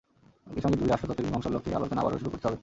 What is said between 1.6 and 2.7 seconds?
আলোচনা আবারও শুরু করতে হবে।